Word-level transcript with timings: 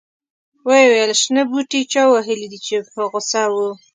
ویې 0.67 0.85
ویل 0.91 1.11
شنه 1.21 1.41
بوټي 1.49 1.81
چا 1.91 2.03
وهلي 2.13 2.47
دي 2.51 2.59
په 2.93 3.01
غوسه 3.11 3.43
و. 3.53 3.55